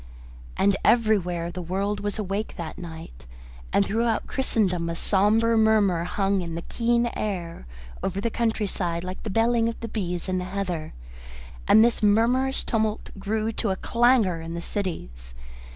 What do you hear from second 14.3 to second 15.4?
in the cities.